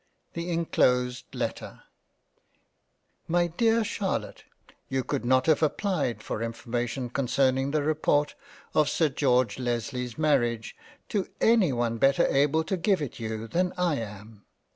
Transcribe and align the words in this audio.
The 0.33 0.49
enclosed 0.49 1.25
LETTER 1.35 1.83
My 3.27 3.45
dear 3.45 3.83
CHARLOTTE 3.83 4.45
YOU 4.89 5.03
could 5.03 5.23
not 5.23 5.45
have 5.45 5.61
applied 5.61 6.23
for 6.23 6.41
information 6.41 7.07
con 7.11 7.27
cerning 7.27 7.71
the 7.71 7.83
report 7.83 8.33
of 8.73 8.89
Sir 8.89 9.09
George 9.09 9.59
Lesleys 9.59 10.17
Marriage, 10.17 10.75
to 11.09 11.27
any 11.39 11.71
one 11.71 11.99
better 11.99 12.25
able 12.25 12.63
to 12.63 12.77
give 12.77 12.99
it 13.03 13.19
you 13.19 13.47
than 13.47 13.73
I 13.77 13.97
am. 13.97 14.43